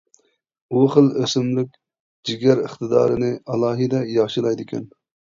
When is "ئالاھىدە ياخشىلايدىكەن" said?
3.53-4.89